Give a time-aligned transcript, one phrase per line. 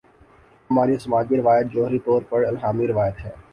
[0.69, 3.31] ہماری سماجی روایت جوہری طور پر الہامی روایت ہے۔